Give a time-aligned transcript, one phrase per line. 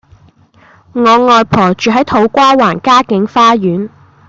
[0.93, 3.91] 我外婆住喺土瓜灣嘉景花園